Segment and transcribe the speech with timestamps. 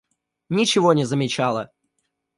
[0.49, 1.69] Ничего не замечала.